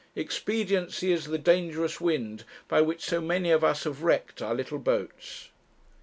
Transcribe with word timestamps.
Expediency 0.15 1.11
is 1.11 1.25
the 1.25 1.37
dangerous 1.37 2.01
wind 2.01 2.43
by 2.67 2.81
which 2.81 3.05
so 3.05 3.21
many 3.21 3.51
of 3.51 3.63
us 3.63 3.83
have 3.83 4.01
wrecked 4.01 4.41
our 4.41 4.55
little 4.55 4.79
boats. 4.79 5.49